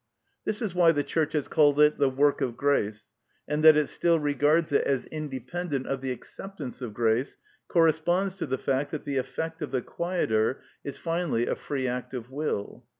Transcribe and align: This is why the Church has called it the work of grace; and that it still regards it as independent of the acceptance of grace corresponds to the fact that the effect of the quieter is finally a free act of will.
This 0.45 0.63
is 0.63 0.73
why 0.73 0.93
the 0.93 1.03
Church 1.03 1.33
has 1.33 1.47
called 1.47 1.79
it 1.79 1.99
the 1.99 2.09
work 2.09 2.41
of 2.41 2.57
grace; 2.57 3.11
and 3.47 3.63
that 3.63 3.77
it 3.77 3.85
still 3.85 4.19
regards 4.19 4.71
it 4.71 4.83
as 4.83 5.05
independent 5.05 5.85
of 5.85 6.01
the 6.01 6.11
acceptance 6.11 6.81
of 6.81 6.95
grace 6.95 7.37
corresponds 7.67 8.35
to 8.37 8.47
the 8.47 8.57
fact 8.57 8.89
that 8.89 9.05
the 9.05 9.17
effect 9.17 9.61
of 9.61 9.69
the 9.69 9.83
quieter 9.83 10.59
is 10.83 10.97
finally 10.97 11.45
a 11.45 11.53
free 11.55 11.87
act 11.87 12.15
of 12.15 12.31
will. 12.31 12.83